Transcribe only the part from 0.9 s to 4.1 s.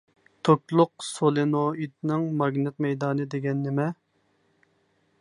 سولېنوئىدنىڭ ماگنىت مەيدانى دېگەن نېمە؟